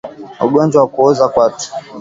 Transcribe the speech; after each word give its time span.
Ugonjwa 0.45 0.77
wa 0.81 0.87
kuoza 0.93 1.25
kwato 1.33 1.67